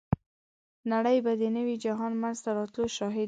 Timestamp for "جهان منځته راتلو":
1.85-2.85